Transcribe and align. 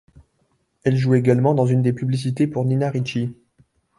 Elle 0.83 0.97
joue 0.97 1.13
également 1.13 1.53
dans 1.53 1.67
une 1.67 1.83
des 1.83 1.93
publicités 1.93 2.47
pour 2.47 2.65
Nina 2.65 2.89
Ricci. 2.89 3.35